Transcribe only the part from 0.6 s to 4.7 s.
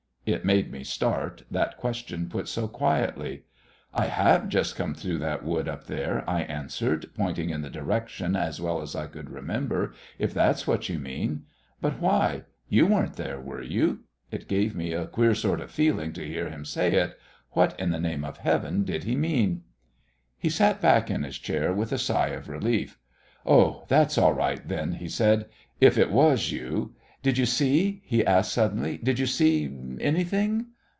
me start, that question put so quietly. "I have